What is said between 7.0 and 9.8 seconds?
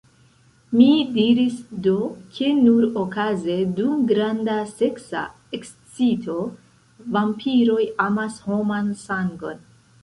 vampiroj amas homan sangon.